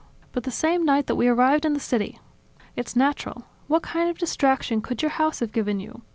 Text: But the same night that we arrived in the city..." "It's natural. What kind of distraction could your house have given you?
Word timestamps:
But 0.31 0.45
the 0.45 0.49
same 0.49 0.83
night 0.83 1.05
that 1.05 1.13
we 1.15 1.27
arrived 1.27 1.63
in 1.63 1.73
the 1.73 1.79
city..." 1.79 2.19
"It's 2.75 2.95
natural. 2.95 3.43
What 3.67 3.83
kind 3.83 4.09
of 4.09 4.17
distraction 4.17 4.81
could 4.81 5.03
your 5.03 5.11
house 5.11 5.41
have 5.41 5.51
given 5.51 5.79
you? 5.79 6.01